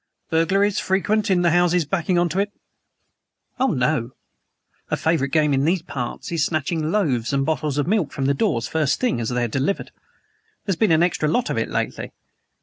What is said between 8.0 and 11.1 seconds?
from the doors, first thing, as they're delivered. There's been an